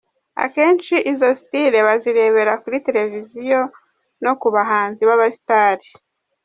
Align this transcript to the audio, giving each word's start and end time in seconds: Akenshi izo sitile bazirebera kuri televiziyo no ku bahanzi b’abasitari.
Akenshi 0.45 0.95
izo 1.11 1.29
sitile 1.39 1.79
bazirebera 1.87 2.53
kuri 2.63 2.77
televiziyo 2.87 3.59
no 4.23 4.31
ku 4.39 4.47
bahanzi 4.55 5.01
b’abasitari. 5.09 5.87